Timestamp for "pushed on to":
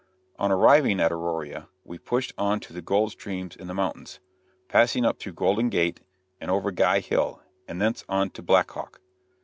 1.99-2.73